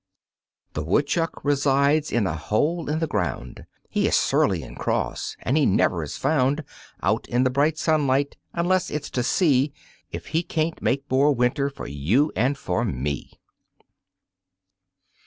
The 0.73 0.83
woodchuck 0.83 1.45
resides 1.45 2.11
in 2.11 2.25
a 2.25 2.35
hole 2.35 2.89
in 2.89 2.97
the 2.97 3.05
ground, 3.05 3.67
He 3.87 4.07
is 4.07 4.15
surly 4.15 4.63
and 4.63 4.75
cross, 4.75 5.37
and 5.43 5.55
he 5.57 5.67
never 5.67 6.01
is 6.01 6.17
found 6.17 6.63
Out 7.03 7.27
in 7.29 7.43
the 7.43 7.51
bright 7.51 7.77
sunlight 7.77 8.35
unless 8.51 8.89
it's 8.89 9.11
to 9.11 9.21
see 9.21 9.71
If 10.11 10.29
he 10.33 10.41
can't 10.41 10.81
make 10.81 11.03
more 11.11 11.31
winter 11.35 11.69
for 11.69 11.85
you 11.85 12.31
and 12.35 12.57
for 12.57 12.83
me. 12.83 13.33